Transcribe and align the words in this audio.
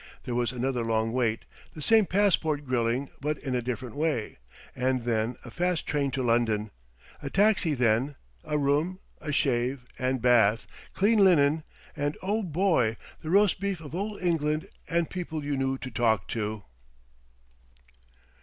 There 0.23 0.33
was 0.33 0.51
another 0.51 0.81
long 0.83 1.11
wait, 1.11 1.45
the 1.75 1.81
same 1.83 2.07
passport 2.07 2.65
grilling, 2.65 3.11
but 3.21 3.37
in 3.37 3.53
a 3.53 3.61
different 3.61 3.95
way, 3.95 4.39
and 4.75 5.03
then 5.03 5.35
a 5.45 5.51
fast 5.51 5.85
train 5.85 6.09
to 6.09 6.23
London. 6.23 6.71
A 7.21 7.29
taxi 7.29 7.75
then, 7.75 8.15
a 8.43 8.57
room, 8.57 8.99
a 9.19 9.31
shave 9.31 9.85
and 9.99 10.19
bath, 10.19 10.65
clean 10.95 11.23
linen, 11.23 11.63
and 11.95 12.17
oh 12.23 12.41
boy! 12.41 12.97
the 13.21 13.29
roast 13.29 13.59
beef 13.59 13.79
of 13.79 13.93
old 13.93 14.19
England 14.23 14.69
and 14.89 15.07
people 15.07 15.45
you 15.45 15.55
knew 15.55 15.77
to 15.77 15.91
talk 15.91 16.27
to! 16.29 16.63